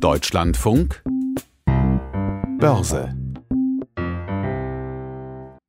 Deutschlandfunk 0.00 1.02
Börse 2.60 3.16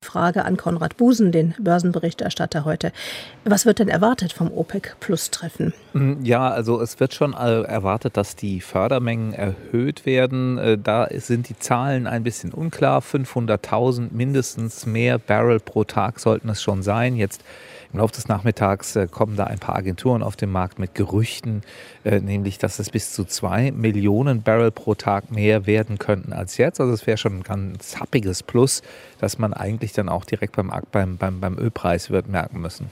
Frage 0.00 0.44
an 0.44 0.56
Konrad 0.56 0.96
Busen, 0.96 1.32
den 1.32 1.54
Börsenberichterstatter 1.58 2.64
heute. 2.64 2.92
Was 3.44 3.66
wird 3.66 3.80
denn 3.80 3.88
erwartet 3.88 4.32
vom 4.32 4.52
OPEC-Plus-Treffen? 4.52 5.72
Mm, 5.94 6.24
ja, 6.24 6.48
also 6.48 6.80
es 6.80 7.00
wird 7.00 7.12
schon 7.12 7.32
äh, 7.32 7.62
erwartet, 7.62 8.16
dass 8.16 8.36
die 8.36 8.60
Fördermengen 8.60 9.32
erhöht 9.32 10.06
werden. 10.06 10.58
Äh, 10.58 10.78
da 10.78 11.08
sind 11.12 11.48
die 11.48 11.58
Zahlen 11.58 12.06
ein 12.06 12.22
bisschen 12.22 12.52
unklar. 12.52 13.02
500.000 13.02 14.10
mindestens 14.12 14.86
mehr 14.86 15.18
Barrel 15.18 15.58
pro 15.58 15.82
Tag 15.82 16.20
sollten 16.20 16.48
es 16.50 16.62
schon 16.62 16.82
sein. 16.82 17.16
Jetzt 17.16 17.42
im 17.92 17.98
Laufe 17.98 18.14
des 18.14 18.28
Nachmittags 18.28 18.96
äh, 18.96 19.06
kommen 19.08 19.36
da 19.36 19.44
ein 19.44 19.58
paar 19.58 19.76
Agenturen 19.76 20.22
auf 20.22 20.36
den 20.36 20.50
Markt 20.50 20.78
mit 20.78 20.94
Gerüchten, 20.94 21.62
äh, 22.04 22.20
nämlich 22.20 22.58
dass 22.58 22.78
es 22.78 22.90
bis 22.90 23.12
zu 23.12 23.24
zwei 23.24 23.70
Millionen 23.72 24.42
Barrel 24.42 24.70
pro 24.70 24.94
Tag 24.94 25.30
mehr 25.30 25.66
werden 25.66 25.98
könnten 25.98 26.32
als 26.32 26.56
jetzt. 26.56 26.80
Also 26.80 26.92
es 26.92 27.06
wäre 27.06 27.16
schon 27.16 27.38
ein 27.38 27.42
ganz 27.42 27.98
happiges 27.98 28.42
Plus, 28.42 28.82
das 29.18 29.38
man 29.38 29.52
eigentlich 29.52 29.92
dann 29.92 30.08
auch 30.08 30.24
direkt 30.24 30.56
beim, 30.56 30.72
beim, 30.92 31.16
beim, 31.16 31.40
beim 31.40 31.58
Ölpreis 31.58 32.10
wird 32.10 32.28
merken 32.28 32.60
müssen. 32.60 32.90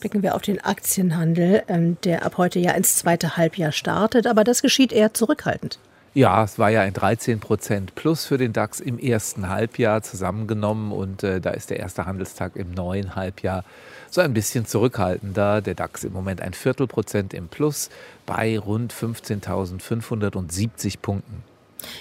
Blicken 0.00 0.22
wir 0.22 0.34
auf 0.34 0.42
den 0.42 0.60
Aktienhandel, 0.62 1.62
ähm, 1.68 1.96
der 2.04 2.24
ab 2.24 2.36
heute 2.36 2.58
ja 2.58 2.72
ins 2.72 2.96
zweite 2.96 3.36
Halbjahr 3.36 3.72
startet, 3.72 4.26
aber 4.26 4.44
das 4.44 4.62
geschieht 4.62 4.92
eher 4.92 5.12
zurückhaltend. 5.12 5.78
Ja, 6.16 6.44
es 6.44 6.58
war 6.58 6.70
ja 6.70 6.80
ein 6.80 6.94
13 6.94 7.40
Prozent 7.40 7.94
plus 7.94 8.24
für 8.24 8.38
den 8.38 8.54
DAX 8.54 8.80
im 8.80 8.98
ersten 8.98 9.50
Halbjahr 9.50 10.00
zusammengenommen 10.00 10.90
und 10.90 11.22
äh, 11.22 11.42
da 11.42 11.50
ist 11.50 11.68
der 11.68 11.78
erste 11.78 12.06
Handelstag 12.06 12.56
im 12.56 12.70
neuen 12.70 13.16
Halbjahr 13.16 13.64
so 14.08 14.22
ein 14.22 14.32
bisschen 14.32 14.64
zurückhaltender. 14.64 15.60
Der 15.60 15.74
DAX 15.74 16.04
im 16.04 16.14
Moment 16.14 16.40
ein 16.40 16.54
Viertelprozent 16.54 17.34
im 17.34 17.48
Plus 17.48 17.90
bei 18.24 18.58
rund 18.58 18.94
15.570 18.94 21.00
Punkten. 21.02 21.42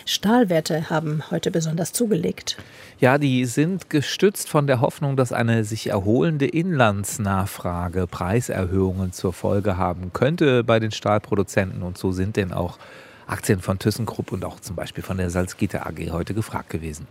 Stahlwerte 0.06 0.90
haben 0.90 1.30
heute 1.30 1.52
besonders 1.52 1.92
zugelegt. 1.92 2.56
Ja, 3.02 3.18
die 3.18 3.44
sind 3.44 3.90
gestützt 3.90 4.48
von 4.48 4.66
der 4.66 4.80
Hoffnung, 4.80 5.18
dass 5.18 5.34
eine 5.34 5.66
sich 5.66 5.88
erholende 5.88 6.46
Inlandsnachfrage 6.46 8.08
Preiserhöhungen 8.08 9.12
zur 9.12 9.34
Folge 9.34 9.76
haben 9.76 10.14
könnte 10.14 10.64
bei 10.64 10.80
den 10.80 10.92
Stahlproduzenten. 10.92 11.84
Und 11.84 11.98
so 11.98 12.14
sind 12.14 12.38
denn 12.38 12.54
auch 12.54 12.80
Aktien 13.28 13.60
von 13.60 13.80
ThyssenKrupp 13.80 14.32
und 14.32 14.46
auch 14.46 14.60
zum 14.60 14.76
Beispiel 14.76 15.04
von 15.04 15.18
der 15.18 15.30
Salzgitter 15.30 15.88
AG 15.88 16.12
heute 16.12 16.34
gefragt 16.34 16.70
gewesen. 16.70 17.08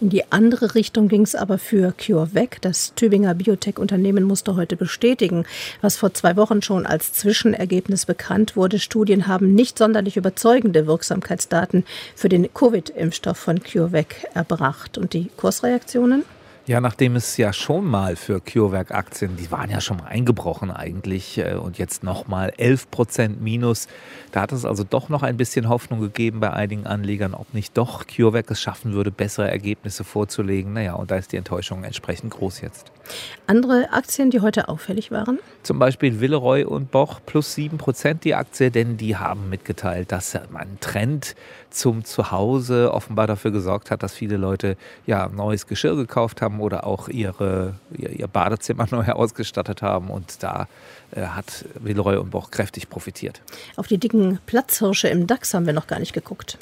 In 0.00 0.10
die 0.10 0.30
andere 0.30 0.74
Richtung 0.74 1.08
ging 1.08 1.22
es 1.22 1.34
aber 1.34 1.58
für 1.58 1.92
CureVac. 1.92 2.60
Das 2.60 2.94
Tübinger 2.94 3.34
Biotech-Unternehmen 3.34 4.24
musste 4.24 4.56
heute 4.56 4.76
bestätigen, 4.76 5.44
was 5.80 5.96
vor 5.96 6.14
zwei 6.14 6.36
Wochen 6.36 6.62
schon 6.62 6.86
als 6.86 7.12
Zwischenergebnis 7.12 8.06
bekannt 8.06 8.56
wurde. 8.56 8.78
Studien 8.78 9.26
haben 9.26 9.54
nicht 9.54 9.78
sonderlich 9.78 10.16
überzeugende 10.16 10.86
Wirksamkeitsdaten 10.86 11.84
für 12.14 12.28
den 12.28 12.52
Covid-Impfstoff 12.52 13.36
von 13.36 13.60
CureVac 13.62 14.28
erbracht. 14.34 14.98
Und 14.98 15.12
die 15.14 15.30
Kursreaktionen? 15.36 16.24
Ja, 16.68 16.80
nachdem 16.80 17.14
es 17.14 17.36
ja 17.36 17.52
schon 17.52 17.84
mal 17.84 18.16
für 18.16 18.40
CureVac-Aktien, 18.40 19.36
die 19.36 19.52
waren 19.52 19.70
ja 19.70 19.80
schon 19.80 19.98
mal 19.98 20.06
eingebrochen 20.06 20.72
eigentlich 20.72 21.38
äh, 21.38 21.54
und 21.54 21.78
jetzt 21.78 22.02
nochmal 22.02 22.52
11 22.56 22.90
Prozent 22.90 23.40
Minus. 23.40 23.86
Da 24.32 24.40
hat 24.40 24.50
es 24.50 24.64
also 24.64 24.82
doch 24.82 25.08
noch 25.08 25.22
ein 25.22 25.36
bisschen 25.36 25.68
Hoffnung 25.68 26.00
gegeben 26.00 26.40
bei 26.40 26.52
einigen 26.52 26.84
Anlegern, 26.84 27.34
ob 27.34 27.54
nicht 27.54 27.78
doch 27.78 28.08
CureVac 28.08 28.50
es 28.50 28.60
schaffen 28.60 28.94
würde, 28.94 29.12
bessere 29.12 29.48
Ergebnisse 29.48 30.02
vorzulegen. 30.02 30.72
Naja, 30.72 30.94
und 30.94 31.12
da 31.12 31.16
ist 31.18 31.30
die 31.30 31.36
Enttäuschung 31.36 31.84
entsprechend 31.84 32.32
groß 32.32 32.62
jetzt. 32.62 32.90
Andere 33.46 33.92
Aktien, 33.92 34.30
die 34.30 34.40
heute 34.40 34.68
auffällig 34.68 35.12
waren? 35.12 35.38
Zum 35.62 35.78
Beispiel 35.78 36.18
Villeroy 36.20 36.64
und 36.64 36.90
Boch 36.90 37.20
plus 37.24 37.54
7 37.54 37.78
Prozent 37.78 38.24
die 38.24 38.34
Aktie, 38.34 38.72
denn 38.72 38.96
die 38.96 39.16
haben 39.16 39.48
mitgeteilt, 39.48 40.10
dass 40.10 40.34
ein 40.34 40.78
Trend 40.80 41.36
zum 41.70 42.04
Zuhause 42.04 42.92
offenbar 42.92 43.26
dafür 43.26 43.52
gesorgt 43.52 43.90
hat, 43.90 44.02
dass 44.02 44.14
viele 44.14 44.36
Leute 44.36 44.76
ja 45.06 45.28
neues 45.28 45.66
Geschirr 45.66 45.94
gekauft 45.94 46.42
haben 46.42 46.55
oder 46.60 46.86
auch 46.86 47.08
ihre, 47.08 47.74
ihr, 47.96 48.10
ihr 48.10 48.28
Badezimmer 48.28 48.86
neu 48.90 49.06
ausgestattet 49.06 49.82
haben. 49.82 50.08
Und 50.08 50.42
da 50.42 50.68
äh, 51.12 51.22
hat 51.22 51.64
Villeroy 51.74 52.16
und 52.16 52.30
Boch 52.30 52.50
kräftig 52.50 52.88
profitiert. 52.88 53.42
Auf 53.76 53.86
die 53.86 53.98
dicken 53.98 54.38
Platzhirsche 54.46 55.08
im 55.08 55.26
DAX 55.26 55.54
haben 55.54 55.66
wir 55.66 55.72
noch 55.72 55.86
gar 55.86 55.98
nicht 55.98 56.12
geguckt. 56.12 56.58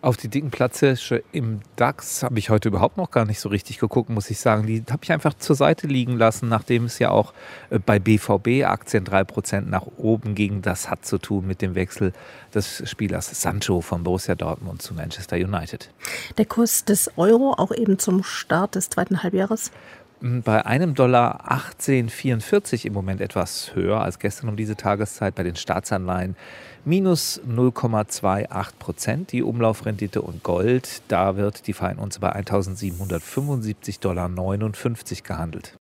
Auf 0.00 0.16
die 0.16 0.28
dicken 0.28 0.50
Platzhirsche 0.52 1.24
im 1.32 1.60
DAX 1.74 2.22
habe 2.22 2.38
ich 2.38 2.50
heute 2.50 2.68
überhaupt 2.68 2.96
noch 2.96 3.10
gar 3.10 3.24
nicht 3.24 3.40
so 3.40 3.48
richtig 3.48 3.78
geguckt, 3.80 4.10
muss 4.10 4.30
ich 4.30 4.38
sagen. 4.38 4.64
Die 4.64 4.84
habe 4.88 5.00
ich 5.02 5.10
einfach 5.10 5.34
zur 5.34 5.56
Seite 5.56 5.88
liegen 5.88 6.16
lassen, 6.16 6.48
nachdem 6.48 6.84
es 6.84 7.00
ja 7.00 7.10
auch 7.10 7.34
äh, 7.70 7.80
bei 7.80 7.98
BVB-Aktien 7.98 9.04
3% 9.04 9.62
nach 9.62 9.86
oben 9.96 10.36
ging. 10.36 10.62
Das 10.62 10.88
hat 10.88 11.04
zu 11.04 11.18
tun 11.18 11.48
mit 11.48 11.62
dem 11.62 11.74
Wechsel 11.74 12.12
des 12.54 12.88
Spielers 12.88 13.40
Sancho 13.40 13.80
von 13.80 14.04
Borussia 14.04 14.36
Dortmund 14.36 14.82
zu 14.82 14.94
Manchester 14.94 15.36
United. 15.36 15.90
Der 16.38 16.46
Kurs 16.46 16.84
des 16.84 17.10
Euro 17.16 17.54
auch 17.54 17.72
eben 17.72 17.98
zum 17.98 18.22
Start 18.22 18.76
des 18.76 18.90
zweiten 18.90 19.24
Halbjahres? 19.24 19.72
Bei 20.20 20.66
einem 20.66 20.94
Dollar 20.94 21.48
18,44 21.50 22.86
im 22.86 22.92
Moment 22.92 23.20
etwas 23.20 23.74
höher 23.74 24.00
als 24.00 24.18
gestern 24.18 24.48
um 24.48 24.56
diese 24.56 24.74
Tageszeit 24.76 25.34
bei 25.34 25.44
den 25.44 25.56
Staatsanleihen. 25.56 26.34
Minus 26.84 27.40
0,28 27.48 28.78
Prozent 28.78 29.32
die 29.32 29.42
Umlaufrendite 29.42 30.20
und 30.22 30.42
Gold. 30.42 31.02
Da 31.08 31.36
wird 31.36 31.66
die 31.66 31.72
Feinunze 31.72 32.18
bei 32.18 32.34
1775,59 32.34 34.00
Dollar 34.00 34.28
gehandelt. 35.22 35.77